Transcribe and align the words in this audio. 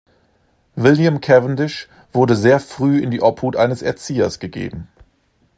William 0.77 1.21
Cavendish 1.21 1.87
wurde 2.11 2.35
sehr 2.35 2.59
früh 2.59 3.03
in 3.03 3.11
die 3.11 3.21
Obhut 3.21 3.55
eines 3.55 3.83
Erziehers 3.83 4.39
gegeben. 4.39 4.87